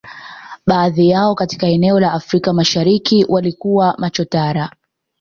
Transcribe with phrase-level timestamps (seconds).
[0.67, 4.71] Baadhi yao katika eneo la Afrika Mashariki walikuwa machotara